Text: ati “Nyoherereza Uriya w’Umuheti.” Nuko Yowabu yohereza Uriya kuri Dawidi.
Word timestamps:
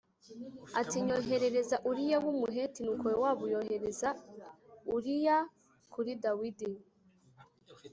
ati 0.79 0.97
“Nyoherereza 1.05 1.75
Uriya 1.89 2.17
w’Umuheti.” 2.23 2.79
Nuko 2.83 3.05
Yowabu 3.13 3.43
yohereza 3.53 4.09
Uriya 4.95 5.37
kuri 5.93 6.11
Dawidi. 6.23 6.69